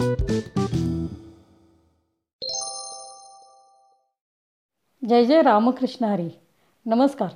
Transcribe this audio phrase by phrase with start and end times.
[0.00, 0.06] जय
[5.24, 6.28] जय रामकृष्ण हरी.
[6.86, 7.28] नमस्कार.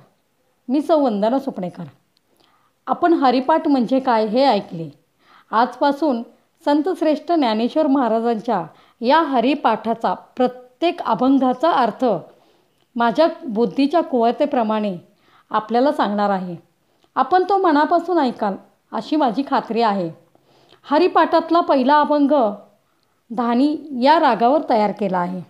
[0.69, 1.83] मी सौ वंदना सुपणेकर.
[2.87, 4.89] आपण हरिपाठ म्हणजे काय हे ऐकले.
[5.51, 6.23] आजपासून
[6.65, 8.65] संतश्रेष्ठ ज्ञानेश्वर महाराजांच्या
[9.01, 12.05] या हरिपाठाचा प्रत्येक अभंगाचा अर्थ
[12.95, 14.97] माझ्या बुद्धीच्या कुवतेप्रमाणे
[15.49, 16.55] आपल्याला सांगणार आहे.
[17.15, 18.53] आपण तो मनापासून ऐकाल
[18.91, 20.24] अशी माझी खात्री आहे.
[20.89, 22.31] हरिपाठातला पहिला अभंग
[23.31, 25.41] धानी या रागावर तयार केला आहे.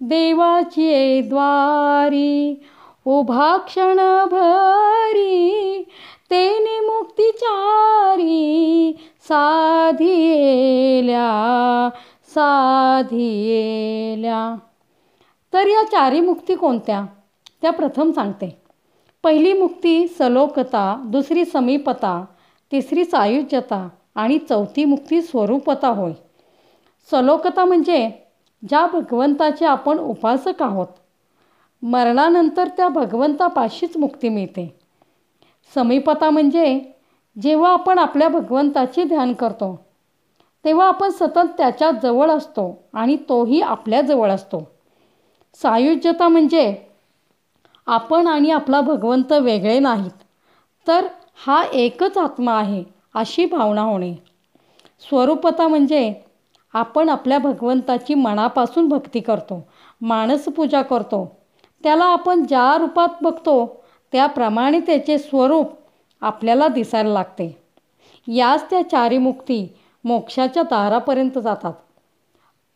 [0.00, 2.62] देवाची द्वारी
[3.04, 5.88] उभा क्षण भरी
[6.30, 11.90] तेने मुक्तिचारी साधिएल्या
[12.28, 14.54] साधिएल्या
[15.52, 17.04] तर या चारी मुक्ती कोणत्या?
[17.62, 18.62] त्या प्रथम सांगते.
[19.22, 22.24] पहिली मुक्ती सलोकता दुसरी समीपता
[22.72, 26.12] तिसरी सायुज्यता आणि चौथी मुक्ती स्वरूपता होय.
[27.10, 28.08] सलोकता म्हणजे
[28.62, 30.86] ज्या भगवंताचे आपण उपासक आहोत.
[31.82, 34.68] मरणानंतर त्या भगवंतापाशीच मुक्ती मिळते.
[35.72, 36.78] समीपता म्हणजे
[37.36, 39.74] जेव्हा आपण आपल्या भगवंताचे ध्यान करतो
[40.64, 44.62] तेव्हा आपण सतत त्याच्याजवळ असतो आणि तोही आपल्याजवळ असतो.
[45.60, 46.74] सायुज्यता म्हणजे
[47.86, 50.22] आपण आणि आपला भगवंत वेगळे नाहीत
[50.86, 51.06] तर
[51.46, 52.82] हा एकच आत्मा आहे.
[53.14, 54.14] अशी भावना होणे.
[55.00, 56.14] स्वरूपता म्हणजे
[56.74, 59.68] आपण आपल्या भगवंताची मनापासून भक्ती करतो
[60.00, 61.36] मानसपूजा करतो.
[61.82, 65.70] त्याला आपण ज्या रूपात बघतो त्याप्रमाणे त्याचे स्वरूप
[66.20, 67.56] आपल्याला दिसायला लागते.
[68.28, 71.72] याच त्या चारी मुक्ती मोक्षाच्या दारापर्यंत जातात.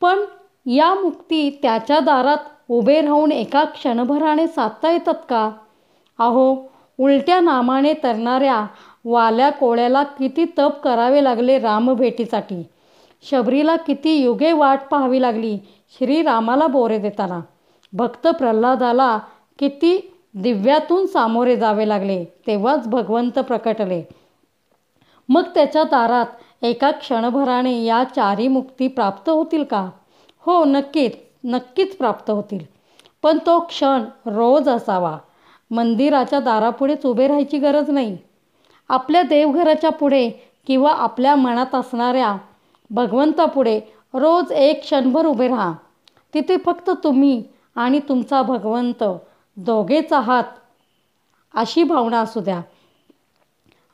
[0.01, 0.19] पण
[0.67, 2.37] या मुक्ती त्याच्या दारात
[2.69, 5.51] उभे राहून एका क्षणभराने साधता येतात का?
[6.19, 6.57] अहो
[7.01, 8.67] उलट्या नामाने तरणाऱ्या
[9.11, 12.63] वाल्या कोळ्याला किती तप करावे लागले रामभेटीसाठी
[13.31, 15.59] शबरीला किती युगे वाट पाहावी लागली
[15.99, 17.41] श्रीरामाला बोरे देताना.
[17.93, 19.19] भक्त प्रल्हादाला
[19.59, 24.03] किती दिव्यातून सामोरे जावे लागले तेव्हाच भगवंत प्रकटले.
[25.29, 29.91] मग त्याच्या दारात एका क्षणभराने या चारी मुक्ती प्राप्त होतील का?
[30.39, 32.65] हो नक्कीच नक्कीच प्राप्त होतील.
[33.23, 35.19] पण तो क्षण रोज असावा.
[35.71, 38.17] मंदिराच्या दारापुढेच उभे राहायची गरज नाही.
[38.89, 40.31] आपल्या देवघराच्या पुढे
[40.67, 42.37] किंवा आपल्या मनात असणाऱ्या
[42.91, 43.81] भगवंतापुढे
[44.15, 45.73] रोज एक क्षणभर उभे राहा.
[46.35, 47.43] तिथे फक्त तुम्ही
[47.77, 49.05] आणि तुमचा भगवंत
[49.57, 50.45] दोघेच आहात
[51.55, 52.61] अशी भावना असू द्या.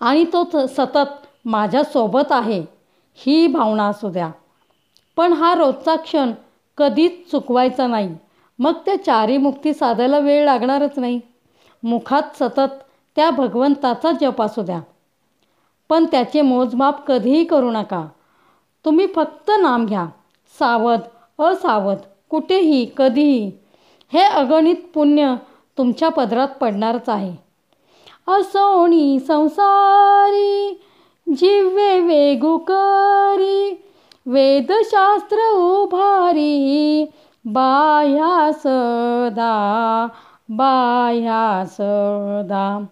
[0.00, 2.64] आणि तो सतत माझ्यासोबत आहे
[3.14, 4.30] ही भावना असू द्या.
[5.16, 6.32] पण हा रोजचा क्षण
[6.78, 8.16] कधीच चुकवायचा नाही.
[8.58, 11.20] मग त्या चारी मुक्ती साधायला वेळ लागणारच नाही.
[11.82, 12.82] मुखात सतत
[13.16, 14.80] त्या भगवंताचा जप असू द्या.
[15.88, 18.06] पण त्याचे मोजमाप कधीही करू नका.
[18.84, 20.06] तुम्ही फक्त नाम घ्या.
[20.58, 21.00] सावध
[21.38, 21.96] असावध
[22.30, 23.52] कुठेही कधीही.
[24.12, 25.34] हे अगणित पुण्य
[25.78, 27.44] तुमच्या पदरात पडणारच आहे.
[28.28, 30.80] असोणी संसारी
[31.36, 33.84] जिव्वे वेगुकरी
[34.26, 37.04] वेदशास्त्र उभारी
[37.44, 40.06] बाह्या सदा
[40.48, 42.84] बाह्या सदा.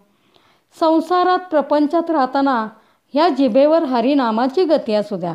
[0.80, 2.68] संसारात प्रपंचात राहताना
[3.14, 5.34] ह्या जिभेवर हरिनामाची गती असू द्या.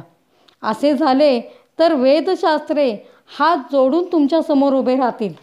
[0.64, 1.42] असे झाले
[1.80, 2.98] तर वेदशास्त्रे
[3.40, 5.34] हात जोडून तुमच्यासमोर उभे राहतील.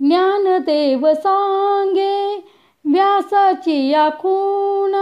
[0.00, 2.36] ज्ञानदेव सांगे
[2.84, 4.92] व्यासाची आखून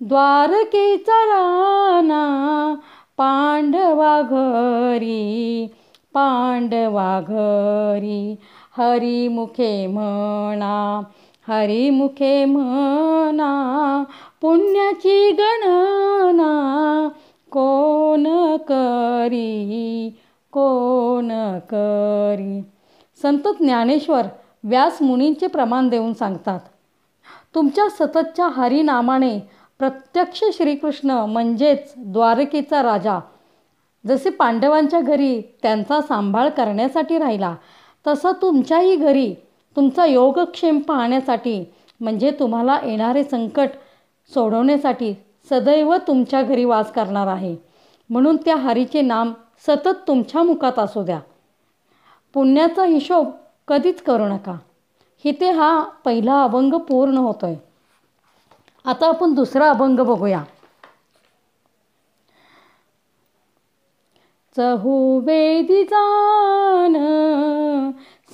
[0.00, 2.74] द्वारकेचा राना
[3.16, 5.66] पांडवा घरी
[6.14, 8.36] पांडवा घरी
[8.78, 11.00] हरिमुखे म्हणा
[11.48, 14.04] हरिमुखे म्हणा
[14.40, 17.08] पुण्याची गणना
[17.50, 20.10] कोण करी
[20.52, 22.60] कोण करी?
[23.22, 24.26] संत ज्ञानेश्वर
[24.64, 26.60] व्यास मुनींचे प्रमाण देऊन सांगतात
[27.54, 29.38] तुमच्या सततच्या हरिनामाने
[29.78, 33.18] प्रत्यक्ष श्रीकृष्ण म्हणजेच द्वारकेचा राजा
[34.06, 37.54] जसे पांडवांच्या घरी त्यांचा सांभाळ करण्यासाठी राहिला
[38.06, 39.34] तसं तुमच्याही घरी
[39.78, 41.64] तुमचा योगक्षेम पाहण्यासाठी
[42.00, 43.68] म्हणजे तुम्हाला येणारे संकट
[44.34, 45.14] सोडवण्यासाठी
[45.50, 47.56] सदैव तुमच्या घरी वास करणार आहे.
[48.10, 49.32] म्हणून त्या हरीचे नाम
[49.66, 51.20] सतत तुमच्या मुखात असू द्या.
[52.34, 53.30] पुण्याचा हिशोब
[53.68, 54.56] कधीच करू नका.
[55.24, 57.54] इथे हा पहिला अभंग पूर्ण होतोय.
[58.84, 60.44] आता आपण दुसरा अभंग बघूया.
[64.56, 66.96] चहुवेदी जान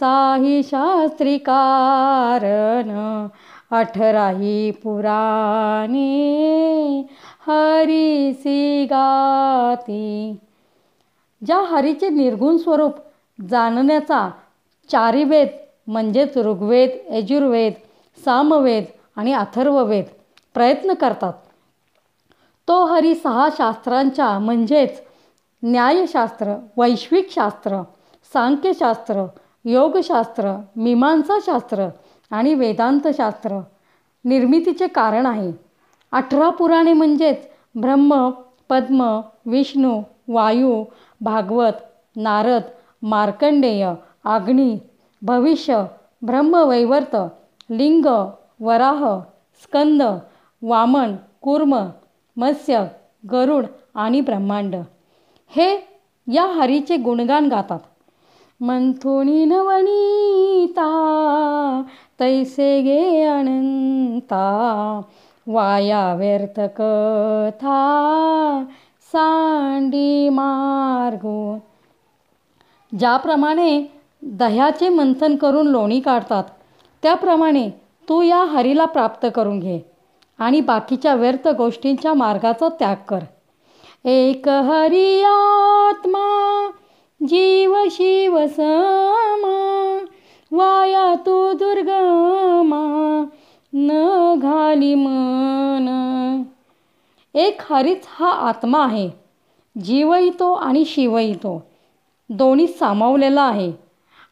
[0.00, 2.88] साही शास्त्री कारण
[3.70, 6.06] अठराही पुराणे
[7.46, 10.36] हरिसी गाती.
[11.46, 12.92] ज्या हरीचे निर्गुण स्वरूप
[13.50, 14.30] जाणण्याचा
[14.92, 15.48] चारिवेद
[15.86, 17.72] म्हणजेच ऋग्वेद यजुर्वेद
[18.24, 18.84] सामवेद
[19.16, 20.04] आणि अथर्ववेद
[20.54, 21.32] प्रयत्न करतात.
[22.68, 25.02] तो हरी सहा शास्त्रांच्या म्हणजेच
[25.62, 27.82] न्यायशास्त्र वैश्विक शास्त्र
[28.32, 29.24] सांख्यशास्त्र
[29.64, 31.88] योगशास्त्र मीमांसाशास्त्र
[32.30, 33.60] आणि वेदांतशास्त्र
[34.24, 35.52] निर्मितीचे कारण आहे.
[36.12, 38.30] अठरा पुराणे म्हणजेच ब्रह्म
[38.68, 40.84] पद्म विष्णू वायू
[41.20, 41.82] भागवत
[42.16, 42.62] नारद
[43.02, 43.88] मार्कंडेय
[44.24, 44.78] अग्नी
[45.22, 45.84] भविष्य
[46.22, 47.16] ब्रह्मवैवर्त
[47.70, 48.06] लिंग
[48.60, 49.04] वराह
[49.62, 50.02] स्कंद
[50.62, 51.86] वामन कुर्म
[52.36, 52.84] मत्स्य
[53.32, 53.64] गरुड
[53.94, 54.76] आणि ब्रह्मांड.
[55.48, 55.68] हे
[56.32, 57.80] या हरीचे गुणगान गातात.
[58.60, 60.86] मंथुनी नवनीता
[62.20, 65.00] तैसे गे अनंता
[65.46, 67.78] वाया व्यर्थ कथा
[69.12, 71.58] सांडी मार्गो.
[72.98, 73.82] ज्याप्रमाणे
[74.22, 76.44] दह्याचे मंथन करून लोणी काढतात
[77.02, 77.70] त्याप्रमाणे
[78.08, 79.80] तू या हरीला प्राप्त करून घे
[80.38, 83.18] आणि बाकीच्या व्यर्थ गोष्टींच्या मार्गाचा त्याग कर.
[84.04, 86.70] एक हरी आत्मा
[87.22, 90.04] जीव शिव समा
[90.52, 93.24] वाया तो दुर्गमा
[93.74, 93.90] न
[94.38, 96.42] घाली मन.
[97.34, 99.10] एक हरीच हा आत्मा आहे.
[99.84, 101.70] जीवही तो आणि शिवही तो.
[102.30, 103.72] दोन्ही सामावलेला आहे.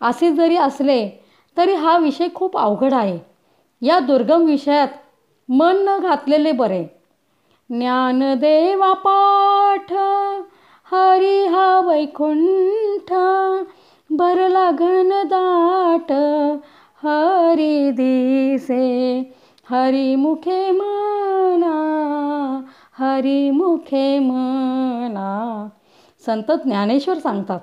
[0.01, 1.25] असे जरी असले
[1.57, 3.19] तरी हा विषय खूप अवघड आहे.
[3.83, 4.89] या दुर्गम विषयात
[5.49, 6.85] मन न घातलेले बरे.
[7.71, 9.93] ज्ञानदेवा पाठ
[10.95, 13.13] हरी हा वैकुंठ
[14.11, 16.13] भरला घनदाट
[17.07, 19.19] हरी दिसे
[19.71, 21.73] हरी मुखे मना
[22.99, 25.69] हरी मुखे मना.
[26.27, 27.61] संत ज्ञानेश्वर सांगतात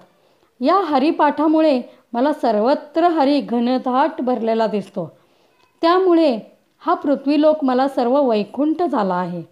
[0.62, 1.82] या हरिपाठामुळे
[2.14, 5.12] मला सर्वत्र हरी घनदाट भरलेला दिसतो.
[5.82, 6.40] त्यामुळे
[6.80, 9.44] हा पृथ्वीलोक मला सर्व वैकुंठ झाला आहे.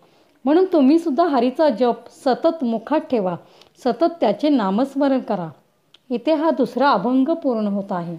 [0.45, 1.95] म्हणून तुम्हीसुद्धा हरीचा जप
[2.25, 3.35] सतत मुखात ठेवा.
[3.83, 5.50] सतत त्याचे नामस्मरण करा.
[6.09, 8.18] इथे हा दुसरा अभंग पूर्ण होत आहे.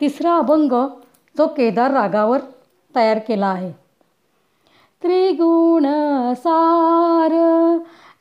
[0.00, 0.72] तिसरा अभंग
[1.38, 2.38] जो केदार रागावर
[2.94, 3.72] तयार केला आहे.
[5.02, 5.82] त्रिगुण
[6.34, 7.32] सार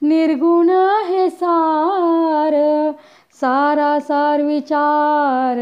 [0.02, 0.70] निर्गुण
[1.08, 2.92] हे सार
[3.34, 5.58] सारा सार विचार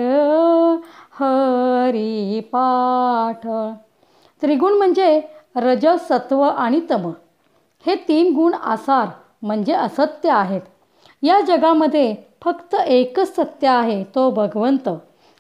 [1.19, 3.47] हरी पाठ.
[4.41, 5.21] त्रिगुण म्हणजे
[5.55, 7.11] रज सत्व आणि तम.
[7.85, 9.07] हे तीन गुण आसार.
[9.41, 10.61] म्हणजे असत्य आहेत.
[11.23, 14.89] या जगामध्ये फक्त एकच सत्य आहे तो भगवंत.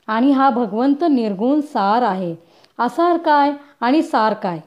[0.07, 2.35] आणि हा भगवंत निर्गुण सार आहे.
[2.77, 3.51] आसार काय
[3.81, 4.59] आणि सार काय?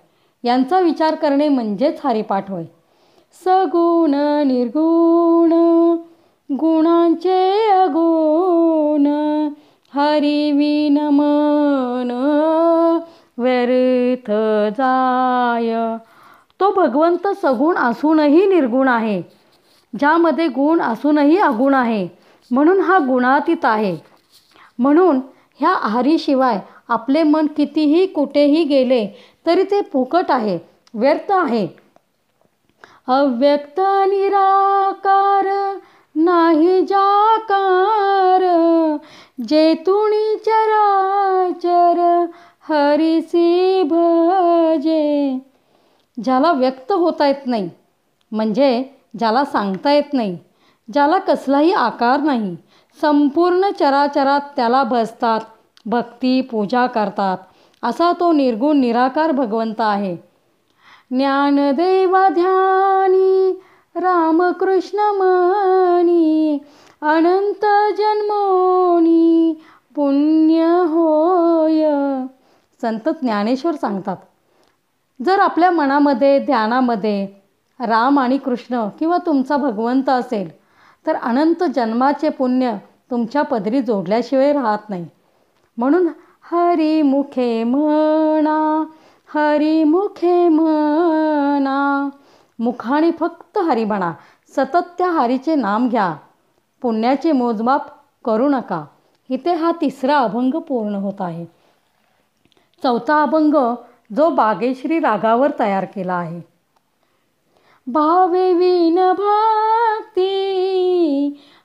[0.44, 2.64] यांचा विचार करणे म्हणजेच हरिपाठ होय.
[3.44, 4.10] सगुण
[4.46, 5.52] निर्गुण
[6.52, 9.06] गुणांचे अगुण
[9.94, 12.10] हरिविन मन
[13.38, 14.30] व्यर्थ
[14.70, 15.96] जाय.
[16.60, 19.22] तो भगवंत सगुण असूनही निर्गुण आहे
[19.99, 22.08] ज्यामध्ये गुण असूनही अगुण आहे
[22.50, 23.96] म्हणून हा गुणातीत आहे.
[24.78, 25.20] म्हणून
[25.60, 29.06] ह्या आहारीशिवाय आपले मन कितीही कुठेही गेले
[29.46, 30.58] तरी ते फुकट आहे
[30.94, 31.66] व्यर्थ आहे.
[33.08, 35.46] अव्यक्त निराकार
[36.14, 38.42] नाही जाकार
[39.49, 41.99] जेतुणी चराचर
[42.68, 45.38] हरिसी भजे.
[46.25, 47.70] ज्याला व्यक्त होता येत नाही
[48.32, 48.84] म्हणजे
[49.18, 50.38] ज्याला सांगता येत नाही
[50.92, 52.56] ज्याला कसलाही आकार नाही
[53.00, 55.40] संपूर्ण चराचरात त्याला बसतात
[55.87, 57.38] भक्ती पूजा करतात
[57.82, 60.16] असा तो निर्गुण निराकार भगवंत आहे.
[61.10, 63.60] ज्ञानदेवा ध्यानी
[63.96, 66.58] रामकृष्ण मणी
[67.02, 67.64] अनंत
[67.98, 69.54] जन्मोनी
[69.94, 71.90] पुण्य होय.
[72.82, 74.16] संत ज्ञानेश्वर सांगतात.
[75.25, 77.26] जर आपल्या मनामध्ये ध्यानामध्ये
[77.80, 80.50] राम आणि कृष्ण किंवा तुमचा भगवंत असेल
[81.06, 82.76] तर अनंत जन्माचे पुण्य
[83.10, 85.06] तुमच्या पदरी जोडल्याशिवाय राहत नाही.
[85.76, 86.08] म्हणून
[86.42, 88.84] हरी मुखे म्हणा
[89.34, 92.08] हरी मुखे म्हणा
[92.58, 94.12] मुखाने फक्त हरी म्हणा
[94.56, 96.16] सतत त्या हरीचे नाम घ्या.
[96.82, 97.87] पुण्याचे मोजमाप
[98.25, 98.84] करू नका.
[99.30, 101.46] इथे हा तिसरा अभंग पूर्ण होत आहे.
[102.82, 103.54] चौथा अभंग
[104.17, 106.41] जो बागेश्री रागावर तयार केला आहे.
[107.87, 110.35] भावे विन भक्ती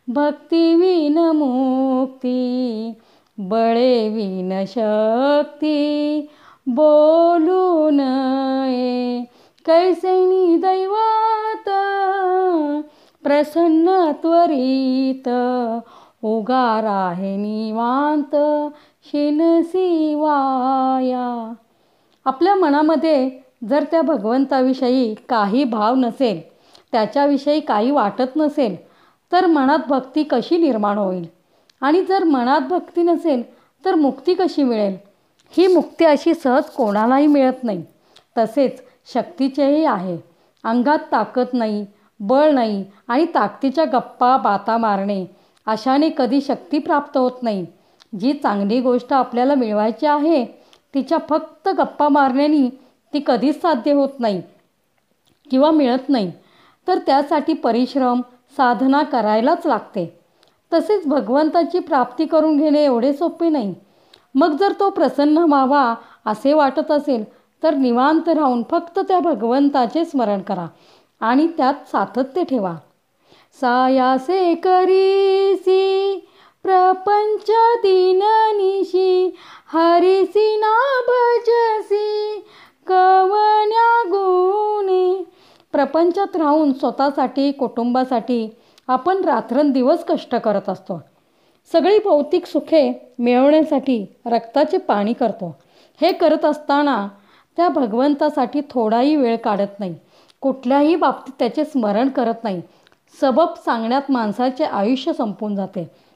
[0.07, 2.93] भक्ती विन मुक्ती
[3.37, 6.21] बळे विन शक्ती
[6.67, 9.23] बोलू नये
[9.65, 11.69] कैसेनी दैवत
[13.23, 15.29] प्रसन्न त्वरित
[16.23, 18.35] उगार आहे निवांत
[19.05, 21.53] शिनसी वाया
[22.25, 23.29] आपल्या मनामध्ये
[23.69, 26.41] जर त्या भगवंताविषयी काही भाव नसेल
[26.91, 28.75] त्याच्याविषयी काही वाटत नसेल
[29.31, 31.25] तर मनात भक्ती कशी निर्माण होईल?
[31.81, 33.41] आणि जर मनात भक्ती नसेल
[33.85, 34.95] तर मुक्ती कशी मिळेल?
[35.57, 37.83] ही मुक्ती अशी सहज कोणालाही मिळत नाही.
[38.37, 38.81] तसेच
[39.13, 40.17] शक्तीचेही आहे.
[40.63, 41.85] अंगात ताकद नाही
[42.19, 45.25] बळ नाही आणि ताकदीच्या गप्पा बाता मारणे
[45.67, 47.65] अशाने कधी शक्ती प्राप्त होत नाही.
[48.19, 50.62] जी चांगली गोष्ट आपल्याला मिळवायची आहे
[50.93, 52.69] तिच्या फक्त गप्पा मारण्याने
[53.13, 54.41] ती कधीच साध्य होत नाही
[55.51, 56.31] किंवा मिळत नाही.
[56.87, 58.21] तर त्यासाठी परिश्रम
[58.57, 60.19] साधना करायलाच लागते.
[60.73, 63.75] तसेच भगवंताची प्राप्ती करून घेणे एवढे सोपे नाही.
[64.35, 65.95] मग जर तो प्रसन्न व्हावा
[66.25, 67.23] असे वाटत असेल
[67.63, 70.67] तर निवांत राहून फक्त त्या भगवंताचे स्मरण करा
[71.19, 72.75] आणि त्यात सातत्य ठेवा.
[73.61, 75.81] सायासे करीसी
[76.63, 79.35] प्रपंच दिननिशी
[79.67, 82.39] हरिसी ना भजसी
[82.87, 85.23] कवण्या गुणी.
[85.71, 88.55] प्रपंचात राहून स्वतःसाठी कुटुंबासाठी
[88.87, 91.01] आपण रात्रंदिवस कष्ट करत असतो.
[91.71, 95.55] सगळी भौतिक सुखे मिळवण्यासाठी रक्ताचे पाणी करतो.
[96.01, 97.07] हे करत असताना
[97.57, 99.95] त्या भगवंतासाठी थोडाही वेळ काढत नाही.
[100.41, 102.61] कुठल्याही बाबतीत त्याचे स्मरण करत नाही.
[103.21, 106.12] सबब सांगण्यात माणसाचे आयुष्य संपून जाते.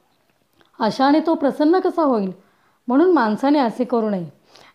[0.80, 2.32] अशाने तो प्रसन्न कसा होईल?
[2.88, 4.26] म्हणून माणसाने असे करू नये.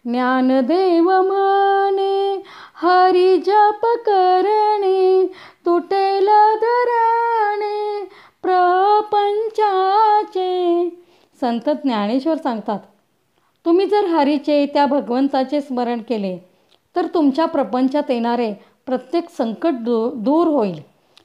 [0.05, 2.43] ज्ञानदेव माने
[2.75, 5.27] हरी जप करणे
[5.67, 6.29] तुटेल
[6.63, 8.09] धरणे
[8.43, 10.89] प्रपंचाचे.
[11.41, 12.79] संत ज्ञानेश्वर सांगतात
[13.65, 16.39] तुम्ही जर हरीचे त्या भगवंताचे स्मरण केले
[16.97, 18.55] तर तुमच्या प्रपंचात येणारे
[18.87, 20.81] प्रत्येक संकट दू दूर होईल.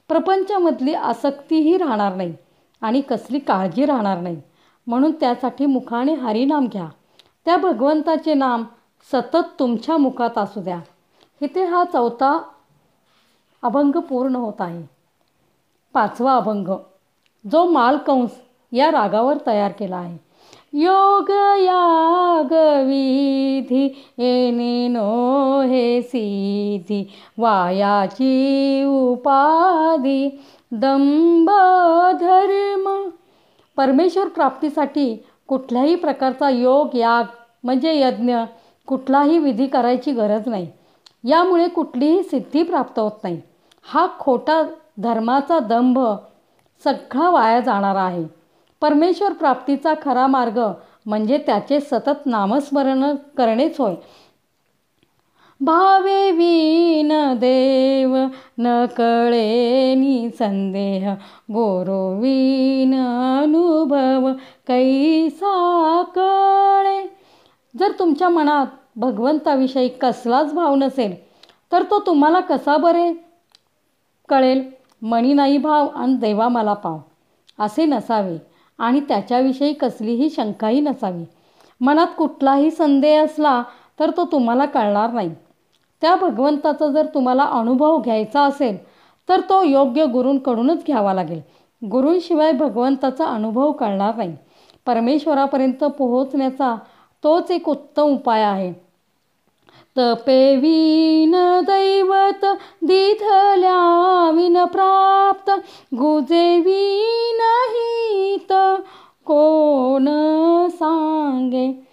[0.09, 2.33] प्रपंचामधली आसक्तीही राहणार नाही
[2.81, 4.41] आणि कसली काळजी राहणार नाही.
[4.87, 6.87] म्हणून त्यासाठी मुखाने हरिनाम घ्या.
[7.45, 8.63] त्या भगवंताचे नाम
[9.11, 10.79] सतत तुमच्या मुखात असू द्या.
[11.41, 12.41] इथे हा चौथा
[13.61, 14.83] अभंग पूर्ण होत आहे.
[15.93, 16.67] पाचवा अभंग.
[17.51, 18.29] जो मालकंस
[18.71, 20.17] या रागावर तयार केला आहे.
[20.73, 22.51] योग याग
[22.87, 23.85] विधी
[24.17, 27.11] येणे नो हे सिधी.
[27.37, 30.39] वायाची उपाधी
[30.71, 31.49] दंभ
[32.19, 33.09] धर्म
[33.77, 37.23] परमेश्वर प्राप्तीसाठी कुठल्याही प्रकारचा योग याग
[37.63, 38.35] म्हणजे यज्ञ
[38.87, 40.71] कुठलाही विधी करायची गरज नाही.
[41.23, 43.41] यामुळे कुठलीही सिद्धी प्राप्त होत नाही.
[43.83, 44.61] हा खोटा
[44.97, 45.99] धर्माचा दंभ
[46.83, 48.25] सगळा वाया जाणारा आहे.
[48.81, 50.59] परमेश्वर प्राप्तीचा खरा मार्ग
[51.05, 53.95] म्हणजे त्याचे सतत नामस्मरण करणेच होय.
[55.61, 58.15] भावे विन देव
[58.57, 61.13] न कळे नि संदेह
[61.51, 64.31] गोरोवीन अनुभव
[64.67, 67.07] कैसा कळे?
[67.79, 71.15] जर तुमच्या मनात भगवंताविषयी कसलाच भाव नसेल
[71.71, 73.13] तर तो तुम्हाला कसा बरे?
[74.29, 74.63] कळेल
[75.01, 76.99] मणी नाही भाव आणि देवा मला पाव.
[77.59, 78.37] असे नसावे
[78.77, 81.23] आणि त्याच्याविषयी कसलीही शंकाही नसावी.
[81.81, 83.63] मनात कुठलाही संदेह असला
[83.99, 85.29] तर तो तुम्हाला कळणार नाही.
[86.01, 88.77] त्या भगवंताचा जर तुम्हाला अनुभव घ्यायचा असेल
[89.29, 91.41] तर तो योग्य गुरूंकडूनच घ्यावा लागेल.
[91.91, 94.35] गुरूंशिवाय भगवंताचा अनुभव कळणार नाही.
[94.85, 96.75] परमेश्वरापर्यंत पोहोचण्याचा
[97.23, 98.73] तोच एक उत्तम उपाय आहे.
[99.97, 102.45] तपेवीन दैवत
[102.81, 105.51] दिधल्या विन प्राप्त
[105.95, 108.53] गुजेवीनहित
[109.25, 110.05] कोण
[110.69, 111.87] सांगे?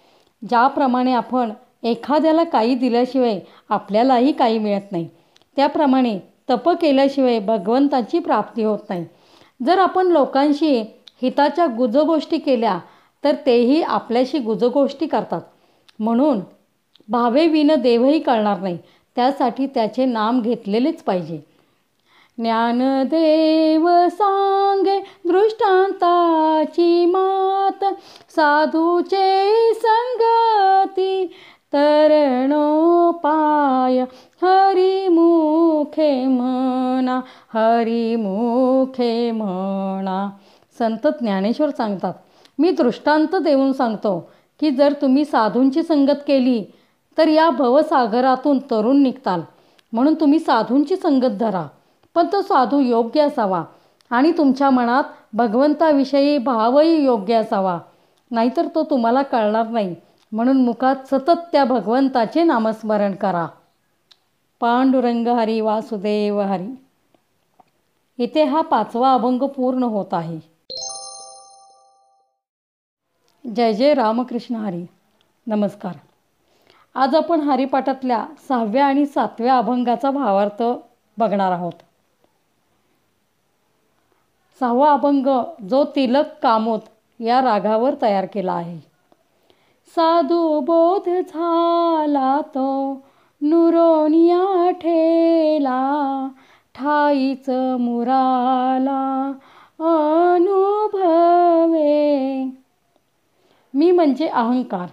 [0.49, 1.51] ज्याप्रमाणे आपण
[1.85, 3.39] एखाद्याला काही दिल्याशिवाय
[3.69, 5.07] आपल्यालाही काही मिळत नाही.
[5.55, 9.05] त्याप्रमाणे तप केल्याशिवाय भगवंताची प्राप्ती होत नाही.
[9.65, 10.83] जर आपण लोकांशी
[11.21, 12.79] हिताच्या गुजगोष्टी केल्या
[13.23, 15.41] तर तेही आपल्याशी गुजगोष्टी करतात.
[15.99, 16.39] म्हणून
[17.09, 18.77] भावे विन देवही कळणार नाही.
[19.15, 21.55] त्यासाठी त्याचे नाम घेतलेलेच पाहिजे.
[22.37, 27.85] ज्ञानदेव सांगे दृष्टांताची मात
[28.29, 31.35] साधूचे संगती
[31.75, 34.05] तरणोपाय।
[34.41, 37.21] हरिमुखे म्हणा
[37.53, 40.29] हरिमुखे म्हणा
[40.79, 42.13] संत ज्ञानेश्वर सांगतात
[42.59, 44.29] मी दृष्टांत देऊन सांगतो
[44.59, 46.63] की जर तुम्ही साधूंची संगत केली
[47.17, 49.41] तर या भवसागरातून तरुण निघताल.
[49.93, 51.67] म्हणून तुम्ही साधूंची संगत धरा.
[52.15, 53.63] पण तो साधू योग्य असावा
[54.09, 55.03] आणि तुमच्या मनात
[55.33, 57.79] भगवंताविषयी भावही योग्य असावा.
[58.31, 59.95] नाहीतर तो तुम्हाला कळणार नाही.
[60.35, 63.47] म्हणून मुखात सतत त्या भगवंताचे नामस्मरण करा.
[64.61, 66.67] पांडुरंग हरी वासुदेव हरी.
[68.19, 70.39] इथे हा पाचवा अभंग पूर्ण होत आहे.
[73.45, 74.85] जय जय रामकृष्ण हरी.
[75.47, 75.95] नमस्कार.
[76.95, 80.63] आज आपण हरिपाठातल्या सहाव्या आणि सातव्या अभंगाचा भावार्थ
[81.17, 81.73] बघणार आहोत.
[84.61, 85.27] सहावा अभंग
[85.69, 86.79] जो तिलक कामोत
[87.19, 88.79] या रागावर तयार केला आहे.
[89.87, 93.03] साधू बोध झाला तो
[93.41, 96.27] नुरोनिया ठेला
[96.75, 97.49] ठाईच
[97.79, 99.31] मुराला
[99.79, 102.45] अनुभवे.
[103.73, 104.87] मी म्हणजे अहंकार.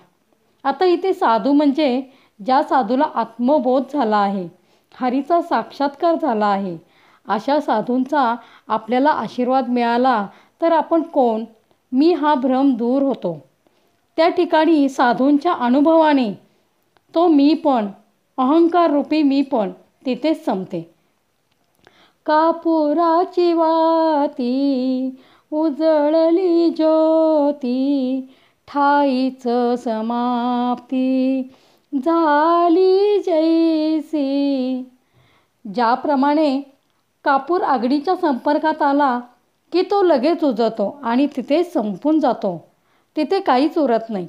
[0.64, 2.02] आता इथे साधू म्हणजे
[2.44, 4.48] ज्या साधूला आत्मबोध झाला आहे
[5.00, 6.78] हरीचा साक्षात्कार झाला आहे.
[7.28, 8.34] अशा साधूंचा
[8.68, 10.26] आपल्याला आशीर्वाद मिळाला
[10.62, 11.44] तर आपण कोण?
[11.92, 13.51] मी हा भ्रम दूर होतो.
[14.16, 16.32] त्या ठिकाणी साधूंच्या अनुभवाने
[17.14, 17.86] तो मी पण
[18.38, 19.70] अहंकार रूपी मी पण
[20.06, 20.80] तिथेच संपते.
[22.26, 25.16] कापुराची वाती
[25.52, 28.20] उजळली ज्योती
[28.68, 29.42] ठाईच
[29.78, 31.42] समाप्ती
[31.92, 34.82] झाली जैसी.
[35.64, 36.60] ज्याप्रमाणे
[37.24, 39.18] कापूर आगडीच्या संपर्कात आला
[39.72, 42.71] की तो लगेच उजवतो आणि तिथे संपून जातो.
[43.16, 44.28] तिथे काहीच उरत नाही.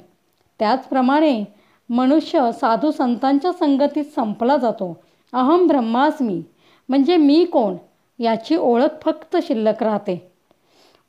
[0.58, 1.44] त्याचप्रमाणे
[1.90, 5.02] मनुष्य साधू संतांच्या संगतीत संपला जातो.
[5.32, 6.42] अहम ब्रह्मास्मी
[6.88, 7.76] म्हणजे मी कोण?
[8.18, 10.32] याची ओळख फक्त शिल्लक राहते.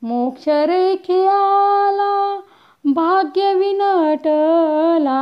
[0.02, 2.40] मोक्ष आला
[2.84, 5.18] भाग्य विनटला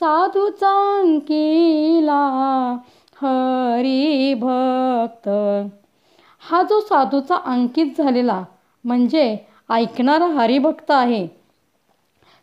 [0.00, 2.22] साधू चांकीला
[3.22, 5.28] हरी भक्त
[6.50, 8.44] हा जो साधूचा अंकित झालेला
[8.84, 9.36] म्हणजे
[9.70, 11.28] ऐकणारा हरिभक्त आहे.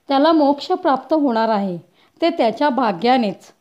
[0.07, 1.77] त्याला मोक्ष प्राप्त होणार आहे.
[2.21, 3.51] ते त्याच्या भाग्यानेच.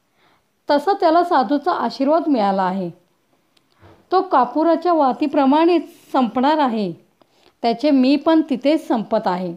[0.71, 2.91] तसं त्याला साधूचा आशीर्वाद मिळाला आहे.
[4.13, 6.93] तो कापुराच्या वातीप्रमाणेच संपणार आहे.
[7.63, 9.55] त्याचे मी पण तिथेच संपत आहे.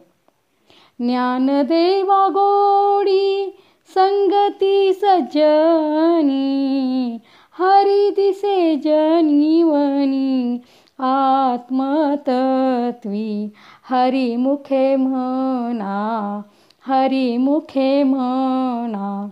[1.00, 3.58] ज्ञानदेवा गोडी
[3.96, 7.18] संगती सज्जनी
[7.52, 10.58] हरी दिसे जनीवनी
[11.00, 13.50] आत्मतत्वी.
[13.90, 16.42] हरिमुखे म्हणा
[16.88, 19.28] हरिमुखे म्हणा.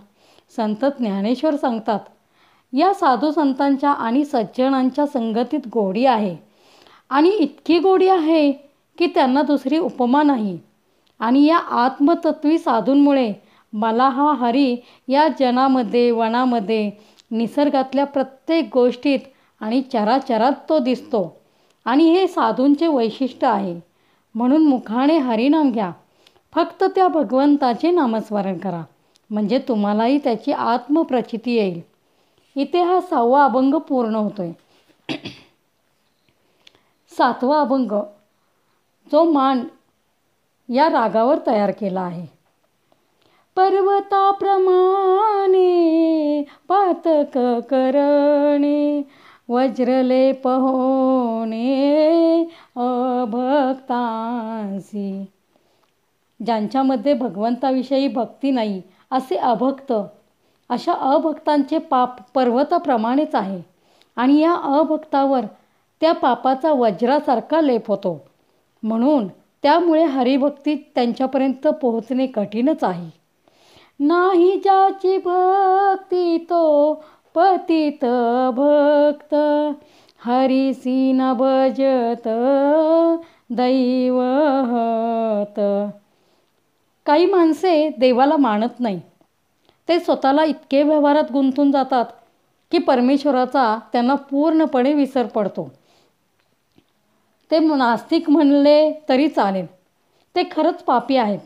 [0.56, 2.00] संत ज्ञानेश्वर सांगतात
[2.72, 6.36] या साधू संतांच्या आणि सज्जनांच्या संगतीत गोडी आहे.
[7.10, 8.52] आणि इतकी गोडी आहे
[8.98, 10.58] की त्यांना दुसरी उपमा नाही.
[11.18, 13.32] आणि या आत्मतत्वी साधूंमुळे
[13.72, 14.76] मला हा हरी
[15.08, 16.90] या जनामध्ये वनामध्ये
[17.30, 19.18] निसर्गातल्या प्रत्येक गोष्टीत
[19.60, 21.45] आणि चराचरात तो दिसतो.
[21.86, 23.80] आणि हे साधूंचे वैशिष्ट्य आहे.
[24.34, 25.92] म्हणून मुखाने हरिनाम घ्या.
[26.54, 28.82] फक्त त्या भगवंताचे नामस्मरण करा.
[29.30, 31.80] म्हणजे तुम्हालाही त्याची आत्मप्रचिती येईल.
[32.56, 34.52] इथे हा सहावा अभंग पूर्ण होतोय.
[37.18, 37.92] सातवा अभंग.
[39.12, 39.64] जो मान
[40.72, 42.26] या रागावर तयार केला आहे.
[43.56, 44.56] पर्वताप्रमाणे
[46.68, 47.38] पातक
[47.70, 49.02] करणे.
[49.48, 51.62] वज्रले पहोणे
[52.76, 53.66] अभक्तांसी
[56.40, 58.80] ज्यांच्यामध्ये भगवंताविषयी भक्ती नाही
[59.10, 59.92] असे अभक्त.
[60.70, 63.60] अशा अभक्तांचे पाप पर्वताप्रमाणेच आहे
[64.16, 65.44] आणि या अभक्तावर
[66.02, 68.18] त्या पापाचा वज्रासारखा लेप होतो.
[68.82, 69.26] म्हणून
[69.62, 73.10] त्यामुळे हरिभक्ती त्यांच्यापर्यंत पोहोचणे कठीणच आहे.
[74.00, 76.92] नाही ज्याची भक्ती तो
[77.36, 78.04] पतित
[78.54, 79.34] भक्त
[80.20, 82.22] हरिसी न भजत
[83.52, 85.54] दैवहत
[87.06, 89.00] काही माणसे देवाला मानत नाही.
[89.88, 92.04] ते स्वतःला इतके व्यवहारात गुंतून जातात
[92.72, 95.70] की परमेश्वराचा त्यांना पूर्णपणे विसर पडतो.
[97.50, 99.66] ते नास्तिक म्हणले तरी चालेल.
[100.34, 101.38] ते खरंच पापी आहेत.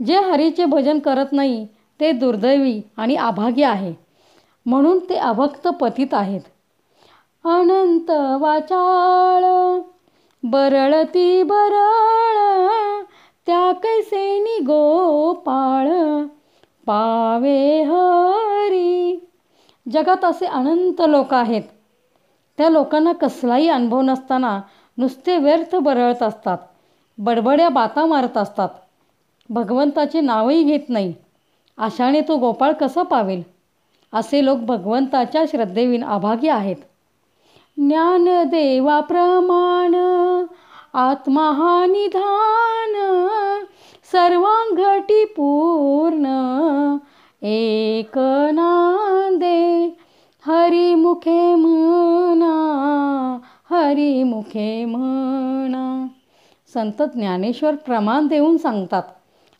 [0.00, 1.66] जे हरीचे भजन करत नाही
[2.00, 4.03] ते दुर्दैवी आणि अभागी आहे.
[4.66, 6.40] म्हणून ते अभक्त पतित आहेत.
[7.44, 9.44] अनंत वाचाळ
[10.42, 13.02] बरळती बरळ
[13.46, 15.88] त्या कैसे गोपाळ
[16.86, 19.18] पावे हरी.
[19.86, 21.62] जगात असे अनंत लोक आहेत.
[22.58, 24.60] त्या लोकांना कसलाही अनुभव नसताना
[24.98, 26.58] नुसते व्यर्थ बरळत असतात
[27.18, 28.68] बडबड्या बाता मारत असतात.
[29.50, 31.12] भगवंताचे नावही घेत नाही.
[31.78, 33.42] अशाने तो गोपाळ कसा पावेल?
[34.14, 36.76] असे लोक भगवंताच्या श्रद्धेविन अभागी आहेत.
[37.76, 39.94] ज्ञानदेवाप्रमाण
[40.94, 42.94] आत्मा हा निधान
[44.12, 46.26] सर्वांगटी पूर्ण
[47.42, 48.18] एक
[48.52, 49.96] नांदे
[50.46, 53.38] हरिमुखे म्हणा
[53.70, 56.06] हरिमुखे म्हणा.
[56.74, 59.02] संत ज्ञानेश्वर प्रमाण देऊन सांगतात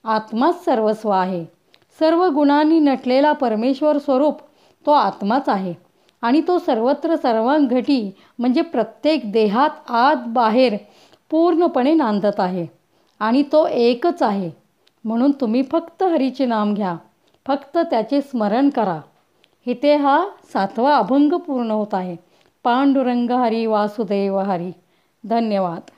[0.04, 1.53] आत्माच सर्वस्व आहे.
[2.00, 4.40] सर्व गुणांनी नटलेला परमेश्वर स्वरूप
[4.86, 5.74] तो आत्माच आहे.
[6.22, 10.76] आणि तो सर्वत्र सर्वांघटी म्हणजे प्रत्येक देहात आत बाहेर
[11.30, 12.66] पूर्णपणे नांदत आहे.
[13.20, 14.50] आणि तो एकच आहे.
[15.04, 16.96] म्हणून तुम्ही फक्त हरीचे नाम घ्या.
[17.46, 19.00] फक्त त्याचे स्मरण करा.
[19.66, 22.16] इथे हा सातवा अभंग पूर्ण होत आहे.
[22.64, 24.72] पांडुरंग हरी वासुदेव हरी.
[25.24, 25.90] धन्यवाद.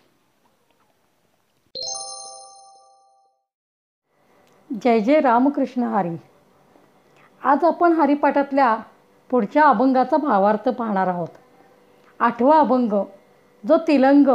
[4.73, 6.17] जय जय रामकृष्ण हरी.
[7.45, 8.77] आज आपण हरिपाठातल्या
[9.31, 11.29] पुढच्या अभंगाचा भावार्थ पाहणार आहोत.
[12.21, 12.93] आठवा अभंग
[13.69, 14.27] जो तिलंग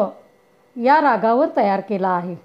[0.84, 2.36] या रागावर तयार केला आहे.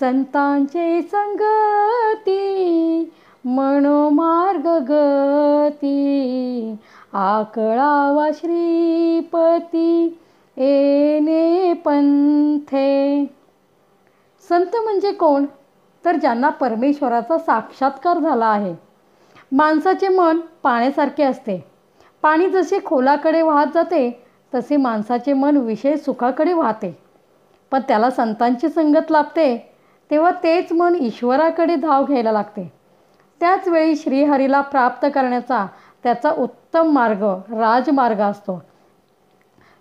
[0.00, 3.12] संतांचे संगती
[3.44, 6.76] मनोमार्ग गती
[7.12, 10.18] आकळावा श्रीपती
[10.56, 13.24] एने पंथे.
[14.48, 15.44] संत म्हणजे कोण?
[16.04, 18.74] तर ज्यांना परमेश्वराचा साक्षात्कार झाला आहे.
[19.52, 21.64] माणसाचे मन पाण्यासारखे असते.
[22.22, 26.98] पाणी जसे खोलाकडे वाहत जाते तसे माणसाचे मन विषय सुखाकडे वाहते.
[27.70, 29.72] पण त्याला संतांची संगत लाभते
[30.10, 32.72] तेव्हा तेच मन ईश्वराकडे धाव घ्यायला लागते.
[33.40, 35.66] त्याचवेळी श्रीहरीला प्राप्त करण्याचा
[36.02, 37.22] त्याचा उत्तम मार्ग
[37.58, 38.62] राजमार्ग असतो.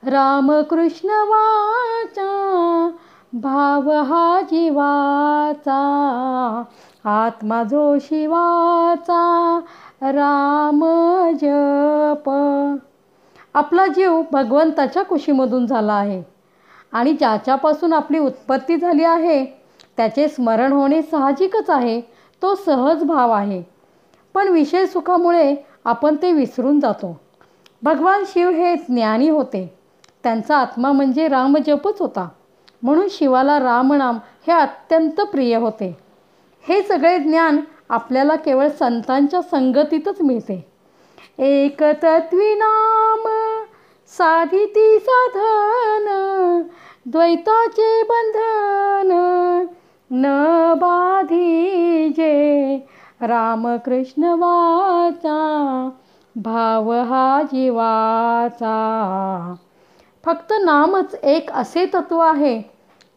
[0.04, 2.90] रामकृष्ण वाचा
[3.34, 5.78] भाव हा जीवाचा
[7.06, 9.60] आत्मा जो शिवाचा
[10.02, 10.84] राम
[11.34, 12.30] जप.
[13.54, 16.24] आपला जीव भगवंताच्या कुशीमधून झाला आहे
[16.92, 19.46] आणि ज्याच्यापासून आपली उत्पत्ती झाली आहे
[19.98, 22.02] त्याचे स्मरण होणे साहजिकच आहे
[22.42, 23.64] तो सहज भाव आहे.
[24.34, 27.20] पण विषय सुखामुळे आपण ते विसरून जातो.
[27.84, 29.80] भगवान शिव हे ज्ञानी होते.
[30.24, 32.28] त्यांचा आत्मा म्हणजे रामजपच होता.
[32.84, 34.18] म्हणून शिवाला रामनाम
[34.48, 35.98] हे अत्यंत प्रिय होते.
[36.68, 40.66] हे सगळे ज्ञान आपल्याला केवळ संतांच्या संगतीतच मिळते.
[41.40, 43.28] एक तत्वी नाम
[44.08, 46.62] साधिती साधन
[47.06, 49.12] द्वैताचे बंधन
[50.12, 50.26] न
[50.74, 52.34] बाधीजे
[53.22, 55.90] रामकृष्ण वाचा
[56.36, 58.76] भाव हा जीवाचा.
[60.26, 62.73] फक्त नामच एक असे तत्व आहे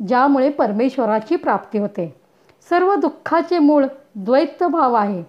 [0.09, 2.15] ज्यामुळे परमेश्वराची प्राप्ती होते.
[2.69, 5.25] सर्व दुःखाचे मूळ द्वैत भाव आहे.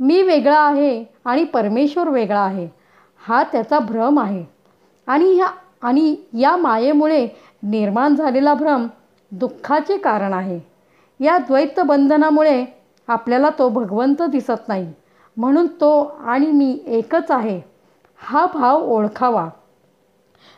[0.00, 2.68] मी वेगळा आहे आणि परमेश्वर वेगळा आहे.
[3.26, 4.44] हा त्याचा भ्रम आहे.
[5.06, 5.46] आणि ह्या
[5.82, 7.28] आणि या मायेमुळे
[7.62, 8.86] निर्माण झालेला भ्रम
[9.32, 10.60] दुःखाचे कारण आहे.
[11.20, 12.64] या द्वैत बंधनामुळे
[13.08, 14.92] आपल्याला तो भगवंत दिसत नाही.
[15.36, 17.60] म्हणून तो आणि मी एकच आहे.
[18.16, 19.48] हा भाव ओळखावा.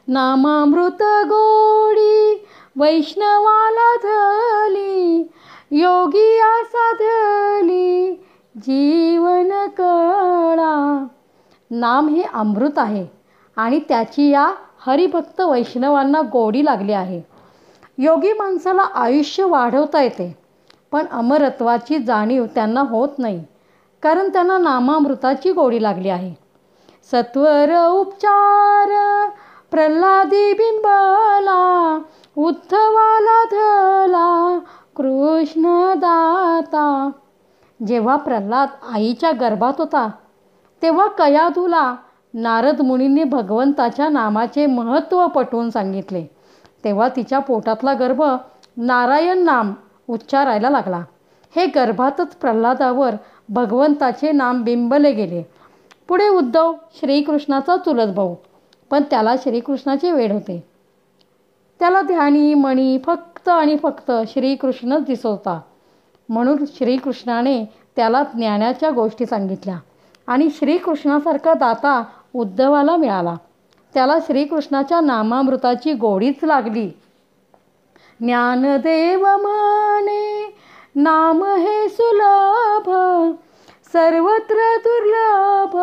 [0.08, 2.46] नामामृत गोडी
[2.78, 5.28] वैष्णवाला धली
[5.70, 8.12] योगी साधली
[8.56, 11.06] जीवन कळा.
[11.70, 13.06] नाम हे अमृत आहे
[13.56, 14.52] आणि त्याची या
[14.86, 17.22] हरिभक्त वैष्णवांना गोडी लागली आहे.
[17.98, 20.36] योगी माणसाला आयुष्य वाढवता येते
[20.92, 23.44] पण अमरत्वाची जाणीव त्यांना होत नाही
[24.02, 26.34] कारण त्यांना नामामृताची गोडी लागली आहे.
[27.10, 28.88] सत्वर उपचार
[29.70, 31.98] प्रल्हादी बिंबला
[32.36, 34.58] उद्धवाला धला
[34.96, 37.10] कृष्ण दाता
[37.86, 40.10] जेव्हा प्रल्हाद आईच्या गर्भात होता
[40.82, 41.94] तेव्हा कयाधूला
[42.34, 46.24] नारद मुनींनी भगवंताच्या नामाचे महत्त्व पटवून सांगितले.
[46.84, 48.22] तेव्हा तिच्या पोटातला गर्भ
[48.76, 49.72] नारायण नाम
[50.08, 51.02] उच्चारायला लागला.
[51.56, 53.10] हे गर्भातच प्रल्हादावर
[53.48, 55.42] भगवंताचे नाम बिंबले गेले.
[56.08, 58.34] पुढे उद्धव श्रीकृष्णाचा चुलत भाऊ.
[58.90, 60.66] पण त्याला श्रीकृष्णाची वेळ होते.
[61.78, 65.60] त्याला ध्यानी मणी फक्त आणि फक्त श्रीकृष्णच दिसत होता
[66.28, 67.64] म्हणून श्रीकृष्णाने
[67.96, 69.78] त्याला ज्ञानाच्या गोष्टी सांगितल्या
[70.26, 73.34] आणि श्रीकृष्णासारखा दाता उद्धवाला मिळाला.
[73.94, 76.90] त्याला श्रीकृष्णाच्या नामामृताची गोडीच लागली.
[78.20, 80.54] ज्ञानदेव माने
[80.94, 82.90] नाम हे सुलभ
[83.92, 85.76] सर्वत्र दुर्लभ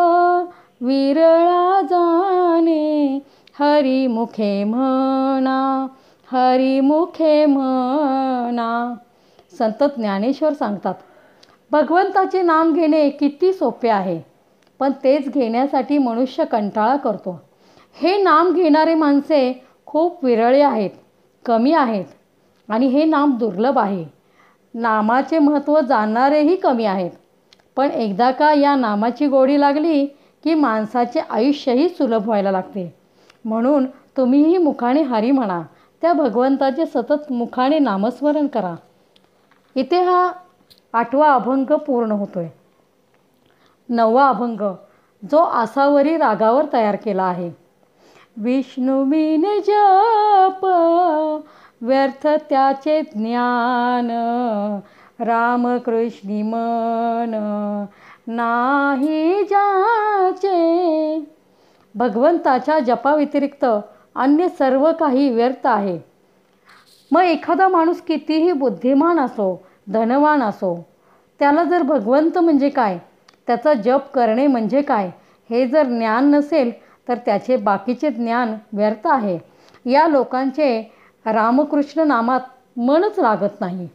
[0.86, 3.20] विरळा जाणे.
[3.60, 5.88] हरिमुखे म्हणा
[6.32, 8.94] हरिमुखे म्हणा.
[9.58, 10.96] संत ज्ञानेश्वर सांगतात
[11.72, 14.20] भगवंताचे नाम घेणे किती सोपे आहे
[14.80, 17.40] पण तेच घेण्यासाठी मनुष्य कंटाळा करतो.
[18.02, 20.90] हे नाम घेणारे माणसे खूप विरळे आहेत
[21.46, 22.06] कमी आहेत
[22.70, 24.06] आणि हे नाम दुर्लभ आहे.
[24.74, 27.12] नामाचे महत्त्व जाणणारेही कमी आहेत.
[27.76, 30.06] पण एकदा का या नामाची गोडी लागली
[30.46, 32.96] की माणसाचे आयुष्यही सुलभ व्हायला लागते.
[33.46, 35.62] म्हणून तुम्हीही मुखाने हरी म्हणा.
[36.02, 38.76] त्या भगवंताचे सतत मुखाने नामस्मरण करा.
[39.76, 40.32] इथे हा
[40.94, 42.48] आठवा अभंग पूर्ण होतोय.
[43.90, 44.74] नववा अभंग.
[45.32, 47.52] जो आसावरी रागावर तयार केला आहे.
[48.38, 50.66] विष्णुविन जप
[51.82, 54.08] व्यर्थ त्याचे ज्ञान
[55.20, 57.32] रामकृष्णी मन
[58.28, 61.20] नाही जाचे.
[61.96, 63.66] भगवंताच्या जपाव्यतिरिक्त
[64.16, 66.00] अन्य सर्व काही व्यर्थ आहे.
[67.12, 70.86] मग एखादा माणूस कितीही बुद्धिमान असो धनवान असो
[71.40, 72.98] त्याला जर भगवंत म्हणजे काय?
[73.48, 75.12] त्याचा जप करणे म्हणजे काय?
[75.50, 76.72] हे जर ज्ञान नसेल
[77.08, 79.40] तर त्याचे बाकीचे ज्ञान व्यर्थ आहे.
[79.86, 80.94] या लोकांचे
[81.26, 82.40] रामकृष्ण नामात
[82.78, 83.90] मनच लागत नाही.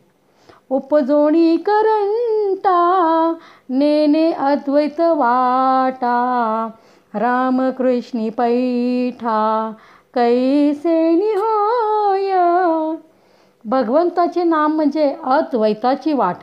[0.71, 2.79] उपजोणी करंटा
[3.71, 6.17] नेने अद्वैत वाटा
[7.15, 9.41] रामकृष्णी पैठा
[10.15, 10.99] कैसे
[11.37, 12.33] होय.
[13.65, 16.37] भगवंताचे नाम म्हणजे अद्वैताची वाट.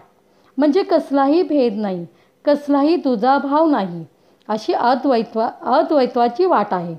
[0.57, 2.05] म्हणजे कसलाही भेद नाही
[2.45, 4.05] कसलाही दुजाभाव नाही
[4.49, 6.95] अशी अद्वैत्वा अद्वैत्वाची वाट आहे.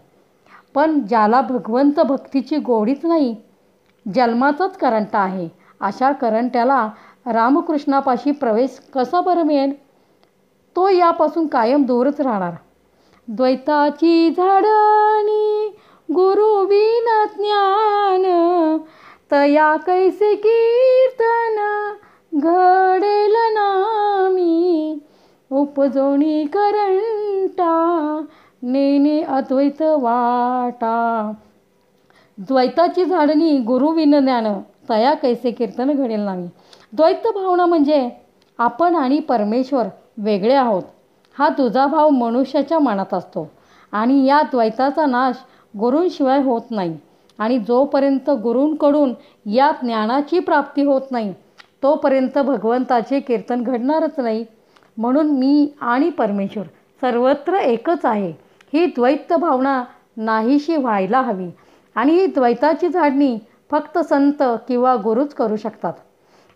[0.74, 3.34] पण ज्याला भगवंत भक्तीची गोडीच नाही
[4.14, 5.48] जन्माचाच करंट आहे
[5.80, 6.88] अशा करंट्याला
[7.26, 9.72] रामकृष्णापाशी प्रवेश कसा बरं मिळेल?
[10.76, 12.52] तो यापासून कायम दूरच राहणार.
[13.28, 15.76] द्वैताची झाडणी
[16.12, 18.22] गुरुविना ज्ञान
[19.32, 21.92] तया कैसे कीर्तन
[22.34, 24.98] घडेल नामी?
[25.52, 28.22] उपजोणी करंटा
[28.62, 31.32] नेने अद्वैत वाटा.
[32.38, 34.46] द्वैताची झाडणी गुरुविन ज्ञान
[34.88, 36.48] तया कैसे कीर्तन घडेल नाही
[36.92, 38.08] द्वैत भावना म्हणजे
[38.58, 39.86] आपण आणि परमेश्वर
[40.18, 40.82] वेगळे आहोत.
[41.36, 43.48] हा तुझा भाव मनुष्याच्या मनात असतो
[43.92, 45.36] आणि या द्वैताचा नाश
[45.74, 46.96] गुरूंशिवाय होत नाही
[47.38, 49.12] आणि जोपर्यंत गुरूंकडून
[49.46, 51.32] या ज्ञानाची प्राप्ती होत नाही
[51.82, 54.44] तोपर्यंत भगवंताचे कीर्तन घडणारच नाही.
[54.96, 56.64] म्हणून मी आणि परमेश्वर
[57.02, 58.32] सर्वत्र एकच आहे.
[58.72, 59.82] ही द्वैत भावना
[60.16, 61.48] नाहीशी व्हायला हवी
[61.96, 63.36] आणि ही द्वैताची झाडणी
[63.70, 65.92] फक्त संत किंवा गुरुच करू शकतात.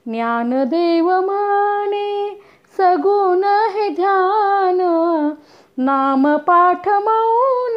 [0.06, 2.40] ज्ञानदेव माने
[2.76, 4.80] सगुण हे ध्यान
[5.78, 7.74] नाम पाठ मौन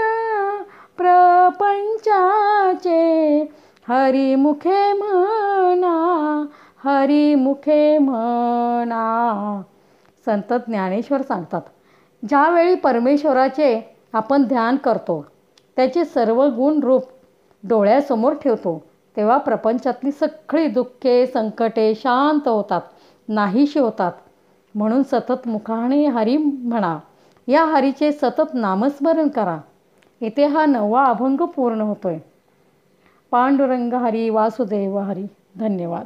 [0.97, 3.53] प्रपंचाचे.
[3.87, 6.45] हरिमुखे म्हणा
[6.85, 9.61] हरिमुखे म्हणा
[10.25, 11.61] संत ज्ञानेश्वर सांगतात
[12.29, 15.25] ज्यावेळी परमेश्वराचे आपण ध्यान करतो
[15.75, 17.03] त्याचे सर्व गुण रूप
[17.63, 18.83] डोळ्यासमोर ठेवतो.
[19.17, 22.81] तेव्हा प्रपंचातली सगळी दुःखे संकटे शांत होतात
[23.27, 24.11] नाहीशी होतात.
[24.75, 26.99] म्हणून सतत मुखाने हरी म्हणा.
[27.47, 29.57] या हरीचे सतत नामस्मरण करा.
[30.21, 32.17] इथे हा नवा अभंग पूर्ण होतोय.
[33.31, 35.25] पांडुरंग हरी वासुदेव हरी.
[35.59, 36.05] धन्यवाद.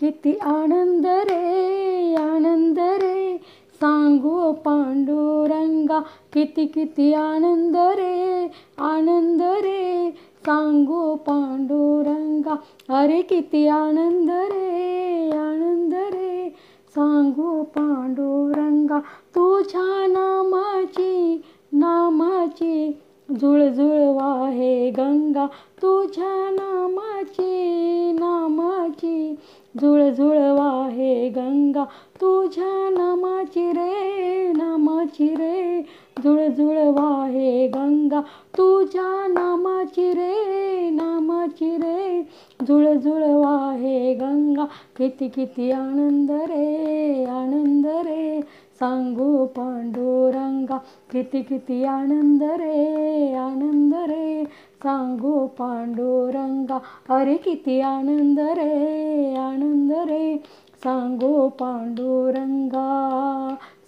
[0.00, 3.38] किती आनंद रे आनंद रे.
[3.74, 6.00] सांगू पांडुरंगा
[6.32, 8.44] किती किती आनंद रे
[8.78, 10.10] आनंद रे.
[10.46, 12.56] सांगू पांडुरंगा.
[12.98, 16.48] अरे किती आनंद रे आनंद रे.
[16.94, 18.98] सांगू पांडुरंगा
[19.34, 23.00] तुझ्या नामाची नामाची
[23.40, 25.46] जुळजुळ वाहे गंगा.
[25.82, 29.34] तुझ्या नामाची नामाची
[29.80, 31.84] जुळजुळ वाहे गंगा.
[32.16, 35.82] तुझ्या नामाची रे नामाची रे.
[36.24, 38.20] जुळजुळ वाहे गंगा
[38.58, 42.22] तुझ्या नामाची रे नामाची रे.
[42.68, 44.64] जुळजुळ वाहे गंगा
[44.96, 48.40] किती किती आनंद रे आनंद रे.
[48.80, 50.78] सांगू पांडुरंगा
[51.12, 54.44] किती किती आनंद रे आनंद रे.
[54.82, 60.36] सांगू पांडुरंगा अरे किती आनंद रे आनंद रे.
[60.84, 62.88] सांगू पांडुरंगा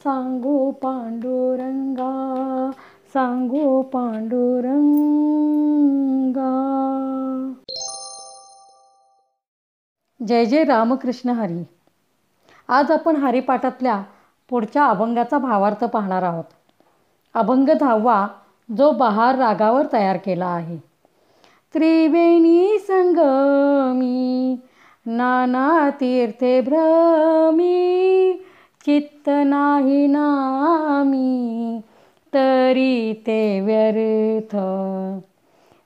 [0.04, 2.70] सांगू पांडुरंगा
[3.14, 6.72] सांगू पांडुरंगा.
[10.26, 11.64] जय जय रामकृष्ण हरी.
[12.68, 14.02] आज आपण हरिपाठातल्या
[14.48, 16.44] पुढच्या अभंगाचा भावार्थ पाहणार आहोत.
[17.34, 18.26] अभंग दहावा
[18.78, 20.78] जो बहार रागावर तयार केला आहे.
[21.74, 24.56] त्रिवेणी संगमी
[25.06, 28.13] नाना तीर्थे भ्रमी.
[28.86, 31.80] चित्त नाही नामी
[32.34, 34.56] तरी ते व्यर्थ.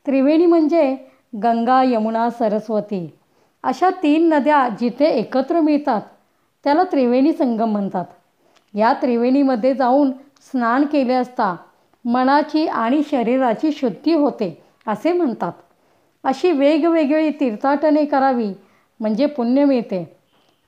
[0.07, 0.97] त्रिवेणी म्हणजे
[1.43, 3.15] गंगा यमुना सरस्वती.
[3.63, 6.01] अशा तीन नद्या जिथे एकत्र मिळतात
[6.65, 8.05] त्याला त्रिवेणी संगम म्हणतात.
[8.75, 11.57] या त्रिवेणीमध्ये जाऊन स्नान केले असता
[12.05, 15.53] मनाची आणि शरीराची शुद्धी होते असे म्हणतात.
[16.25, 18.53] अशी वेगवेगळी तीर्थाटने करावी
[19.01, 20.17] म्हणजे पुण्य मिळते.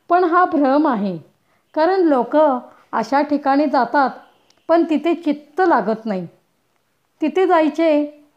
[0.09, 1.30] पण हा भ्रम आहे.
[1.75, 4.11] कारण लोक अशा ठिकाणी जातात
[4.69, 6.27] पण तिथे चित्त लागत नाही.
[7.21, 7.91] तिथे जायचे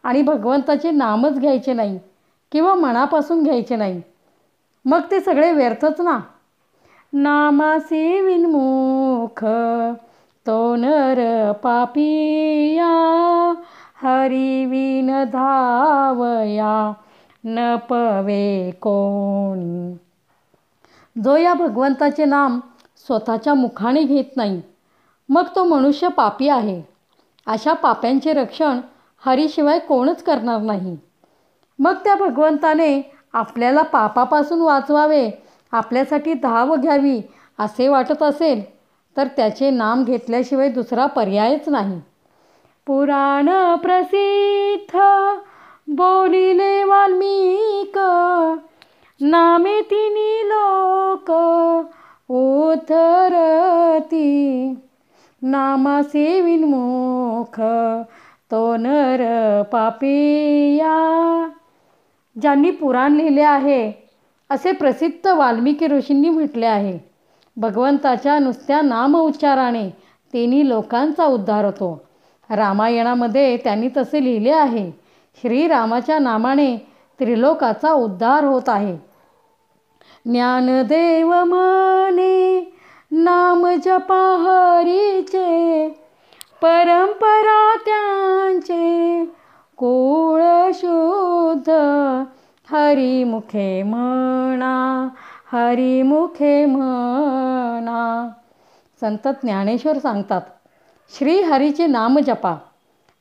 [0.04, 1.98] आणि भगवंताचे नामच घ्यायचे नाही
[2.52, 4.00] किंवा मनापासून घ्यायचे नाही.
[4.84, 6.18] मग ते सगळे व्यर्थच ना?
[7.12, 9.44] नामासी विनमुख
[10.46, 11.20] तो नर
[11.62, 12.88] पापिया
[13.96, 16.72] हरिविन धावया
[17.44, 18.44] न पवे
[18.80, 19.96] कोणी?
[21.16, 22.60] जो या भगवंताचे नाम
[23.06, 24.62] स्वतःच्या मुखाने घेत नाही.
[25.28, 26.82] मग तो मनुष्य पापी आहे.
[27.46, 28.80] अशा पाप्यांचे रक्षण
[29.26, 30.96] हरीशिवाय कोणच करणार नाही.
[31.78, 33.00] मग त्या भगवंताने
[33.32, 35.30] आपल्याला पापापासून वाचवावे
[35.72, 37.20] आपल्यासाठी धाव घ्यावी
[37.58, 38.62] असे वाटत असेल
[39.16, 42.00] तर त्याचे नाम घेतल्याशिवाय दुसरा पर्यायच नाही.
[42.86, 44.98] पुराण प्रसिद्ध
[45.88, 47.98] बोलिले वाल्मिक
[49.20, 51.30] नामे तिनी लोक
[52.28, 54.24] उथरती.
[55.42, 57.60] नामासे मोख
[58.50, 59.22] तो नर
[59.62, 60.94] पापिया.
[62.40, 63.92] ज्यांनी पुराण लिहिले आहे
[64.50, 66.98] असे प्रसिद्ध वाल्मिकी ऋषींनी म्हटले आहे.
[67.56, 69.90] भगवंताच्या नुसत्या नाम उच्चाराने
[70.32, 72.02] तिन्ही लोकांचा उद्धार होतो.
[72.50, 74.90] रामायणामध्ये त्यांनी तसे लिहिले आहे.
[75.42, 76.76] श्रीरामाच्या नामाने
[77.20, 79.13] त्रिलोकाचा उद्धार होत आहे.
[80.26, 82.60] ज्ञानदेव माने
[83.10, 85.88] नाम जपा हरीचे
[86.62, 89.24] परंपरा त्यांचे
[89.76, 91.70] कुळ शुद्ध
[92.70, 95.08] हरिमुखे म्हणा
[95.52, 98.28] हरिमुखे म्हणा.
[99.00, 100.40] संत ज्ञानेश्वर सांगतात
[101.18, 102.54] श्री हरीचे नाम जपा.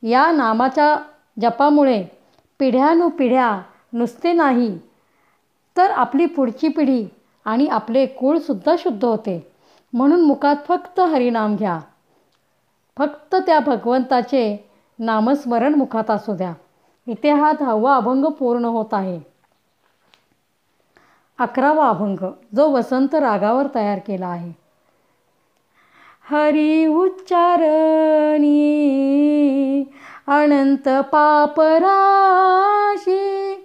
[0.03, 0.97] या नामाच्या
[1.41, 2.05] जपामुळे
[2.59, 3.61] पिढ्यानुपिढ्या
[3.93, 4.79] नुसते नाही
[5.77, 7.07] तर आपली पुढची पिढी
[7.45, 9.51] आणि आपले कुळसुद्धा शुद्ध होते.
[9.93, 11.79] म्हणून मुखात फक्त हरिनाम घ्या.
[12.97, 16.53] फक्त त्या भगवंताचे नामस्मरण मुखात असू द्या.
[17.07, 19.19] इथे हा दहावा अभंग पूर्ण होत आहे.
[21.39, 22.17] अकरावा अभंग
[22.55, 24.51] जो वसंत रागावर तयार केला आहे.
[26.25, 28.47] हरी उच्चारणी
[30.27, 33.62] अनंत पापराशी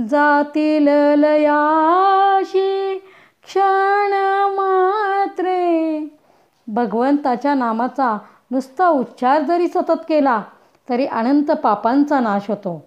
[0.00, 3.02] जातील लयाशी
[3.44, 4.12] क्षण
[4.50, 6.00] मात्रे.
[6.66, 8.18] भगवंताच्या नामाचा
[8.50, 10.42] नुसता उच्चार जरी सतत केला
[10.88, 12.84] तरी अनंत पापांचा नाश होतो.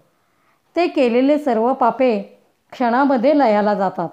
[0.75, 2.39] ते केलेले सर्व पापे
[2.71, 4.09] क्षणामध्ये लयाला जातात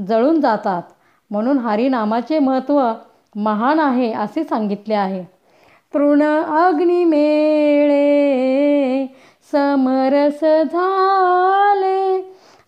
[0.00, 0.82] जळून जातात.
[1.30, 2.92] म्हणून हरिनामाचे महत्त्व
[3.36, 5.24] महान आहे असे सांगितले आहे.
[5.94, 8.06] तृण अग्निमेळे
[9.52, 12.05] समरस झाले.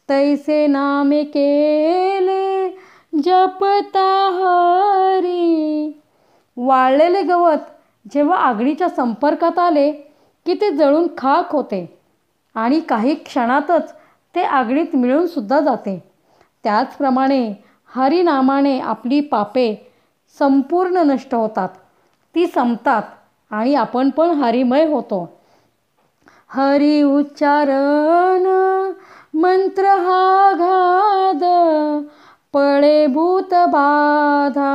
[0.09, 2.69] तैसे नाम केले
[3.23, 6.01] जपता हरी.
[6.57, 7.59] वाळलेले गवत
[8.13, 9.93] जेव्हा आगडीच्या संपर्कात आले
[10.47, 11.99] की ते जळून खाक होते
[12.55, 13.95] आणि काही क्षणातच
[14.35, 16.03] ते आगणीत मिळूनसुद्धा जाते.
[16.65, 17.53] त्याचप्रमाणे
[17.95, 19.93] हरिनामाने आपली पापे
[20.39, 21.69] संपूर्ण नष्ट होतात.
[22.35, 23.03] ती संपतात
[23.51, 25.39] आणि आपण पण हरिमय होतो.
[26.49, 28.47] हरी उच्चारण
[29.39, 31.43] मंत्र हा घाद
[32.55, 34.71] पळे भूत बाधा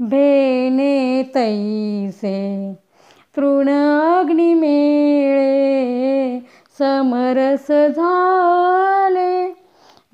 [0.00, 2.38] भेने तैसे
[3.36, 3.68] तृण
[4.18, 5.44] अग्निमेळे
[6.78, 9.48] समरस झाले.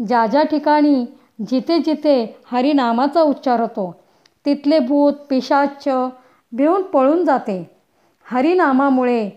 [0.09, 1.05] ज्या ज्या ठिकाणी
[1.47, 3.95] जिथे जिथे हरिनामाचा उच्चार होतो
[4.47, 5.89] तिथले भूत पिशाच
[6.53, 7.71] भिवून पळून जाते.
[8.33, 9.31] हरिनामामुळे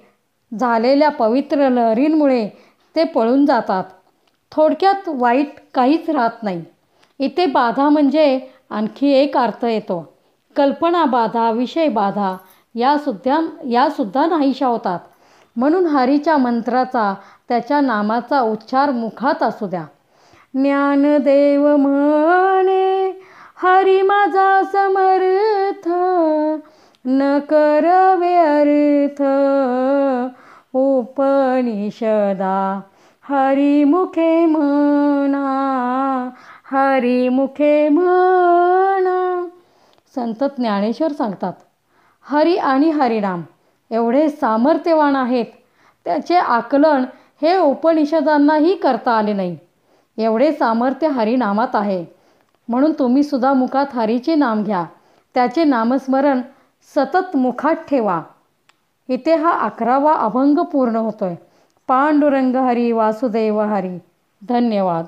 [0.60, 2.50] झालेल्या पवित्र लहरींमुळे
[2.98, 3.84] ते पळून जातात.
[4.52, 6.66] थोडक्यात वाईट काहीच राहत नाही.
[7.20, 10.14] इथे बाधा म्हणजे आणखी एक अर्थ येतो.
[10.56, 12.38] कल्पना बाधा विषय बाधा
[12.76, 15.00] यासुद्धा यासुद्धा नाहीशा होतात.
[15.56, 17.16] म्हणून हरीच्या मंत्राचा
[17.50, 19.86] त्याच्या नामाचा उच्चार मुखात असू द्या.
[20.54, 23.12] ज्ञानदेव म्हणे
[23.58, 25.90] हरी माझा समर्थ
[27.06, 29.22] न करवे अर्थ.
[30.78, 32.82] उपनिषदा
[33.30, 36.30] हरिमुखे म्हणा
[36.72, 39.48] हरिमुखे म्हणा
[40.16, 41.54] संत ज्ञानेश्वर सांगतात
[42.22, 43.42] हरी आणि हरिनाम
[43.92, 45.46] एवढे सामर्थ्यवान आहेत
[46.06, 47.06] त्याचे आकलन
[47.42, 49.58] हे उपनिषदांनाही करता आले नाही.
[50.18, 52.06] एवढे सामर्थ्य हरिनामात आहे.
[52.68, 54.86] म्हणून तुम्ही सुद्धा मुखात हरीचे नाम घ्या.
[55.34, 56.42] त्याचे नामस्मरण
[56.96, 58.22] सतत मुखात ठेवा.
[59.10, 61.36] इथे हा अकरावा अभंग पूर्ण होतोय.
[61.88, 63.98] पांडुरंग हरी वासुदेव हरी.
[64.50, 65.06] धन्यवाद.